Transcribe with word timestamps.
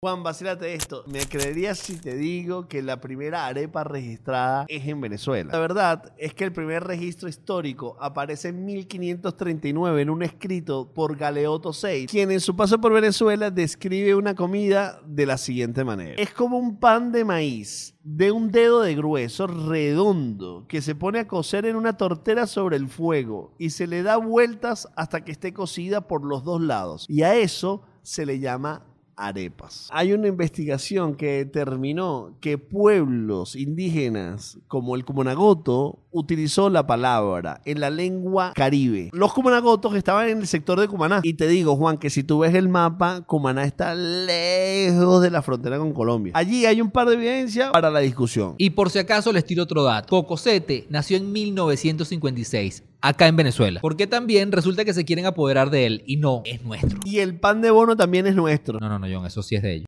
Juan, 0.00 0.22
vacílate 0.22 0.74
esto. 0.74 1.02
Me 1.08 1.26
creerías 1.26 1.76
si 1.76 1.96
te 1.96 2.14
digo 2.14 2.68
que 2.68 2.82
la 2.82 3.00
primera 3.00 3.48
arepa 3.48 3.82
registrada 3.82 4.64
es 4.68 4.86
en 4.86 5.00
Venezuela. 5.00 5.52
La 5.52 5.58
verdad 5.58 6.12
es 6.18 6.34
que 6.34 6.44
el 6.44 6.52
primer 6.52 6.84
registro 6.84 7.28
histórico 7.28 7.96
aparece 7.98 8.50
en 8.50 8.64
1539 8.64 10.00
en 10.00 10.10
un 10.10 10.22
escrito 10.22 10.94
por 10.94 11.16
Galeotto 11.16 11.72
VI, 11.72 12.06
quien 12.06 12.30
en 12.30 12.38
su 12.38 12.54
paso 12.54 12.80
por 12.80 12.92
Venezuela 12.92 13.50
describe 13.50 14.14
una 14.14 14.36
comida 14.36 15.00
de 15.04 15.26
la 15.26 15.36
siguiente 15.36 15.82
manera. 15.82 16.14
Es 16.16 16.32
como 16.32 16.58
un 16.58 16.78
pan 16.78 17.10
de 17.10 17.24
maíz 17.24 17.96
de 18.04 18.30
un 18.30 18.52
dedo 18.52 18.82
de 18.82 18.94
grueso 18.94 19.48
redondo 19.48 20.64
que 20.68 20.80
se 20.80 20.94
pone 20.94 21.18
a 21.18 21.26
cocer 21.26 21.66
en 21.66 21.74
una 21.74 21.96
tortera 21.96 22.46
sobre 22.46 22.76
el 22.76 22.86
fuego 22.86 23.52
y 23.58 23.70
se 23.70 23.88
le 23.88 24.04
da 24.04 24.16
vueltas 24.16 24.86
hasta 24.94 25.24
que 25.24 25.32
esté 25.32 25.52
cocida 25.52 26.06
por 26.06 26.24
los 26.24 26.44
dos 26.44 26.60
lados. 26.60 27.04
Y 27.08 27.22
a 27.22 27.34
eso 27.34 27.82
se 28.02 28.24
le 28.24 28.38
llama 28.38 28.87
arepas. 29.18 29.88
Hay 29.90 30.12
una 30.12 30.28
investigación 30.28 31.14
que 31.14 31.44
determinó 31.44 32.36
que 32.40 32.56
pueblos 32.56 33.56
indígenas 33.56 34.58
como 34.68 34.94
el 34.94 35.04
Cumanagoto 35.04 35.98
utilizó 36.10 36.70
la 36.70 36.86
palabra 36.86 37.60
en 37.64 37.80
la 37.80 37.90
lengua 37.90 38.52
caribe. 38.54 39.10
Los 39.12 39.32
Cumanagotos 39.32 39.94
estaban 39.94 40.28
en 40.28 40.38
el 40.38 40.46
sector 40.46 40.80
de 40.80 40.88
Cumaná. 40.88 41.20
Y 41.22 41.34
te 41.34 41.48
digo, 41.48 41.76
Juan, 41.76 41.98
que 41.98 42.10
si 42.10 42.22
tú 42.22 42.40
ves 42.40 42.54
el 42.54 42.68
mapa, 42.68 43.22
Cumaná 43.22 43.64
está 43.64 43.94
lejos 43.94 45.22
de 45.22 45.30
la 45.30 45.42
frontera 45.42 45.78
con 45.78 45.92
Colombia. 45.92 46.32
Allí 46.34 46.66
hay 46.66 46.80
un 46.80 46.90
par 46.90 47.08
de 47.08 47.14
evidencias 47.14 47.70
para 47.70 47.90
la 47.90 48.00
discusión. 48.00 48.54
Y 48.58 48.70
por 48.70 48.90
si 48.90 48.98
acaso 48.98 49.32
les 49.32 49.44
tiro 49.44 49.64
otro 49.64 49.82
dato. 49.82 50.08
Cocosete 50.08 50.86
nació 50.88 51.16
en 51.16 51.32
1956 51.32 52.84
acá 53.00 53.26
en 53.28 53.36
Venezuela. 53.36 53.80
Porque 53.80 54.06
también 54.06 54.52
resulta 54.52 54.84
que 54.84 54.94
se 54.94 55.04
quieren 55.04 55.26
apoderar 55.26 55.70
de 55.70 55.86
él 55.86 56.02
y 56.06 56.16
no, 56.16 56.42
es 56.44 56.62
nuestro. 56.62 57.00
Y 57.04 57.18
el 57.18 57.38
pan 57.38 57.60
de 57.60 57.70
bono 57.70 57.96
también 57.96 58.26
es 58.26 58.34
nuestro. 58.34 58.78
No, 58.80 58.88
no, 58.88 58.98
no, 58.98 59.06
John, 59.10 59.26
eso 59.26 59.42
sí 59.42 59.56
es 59.56 59.62
de 59.62 59.74
ellos. 59.74 59.86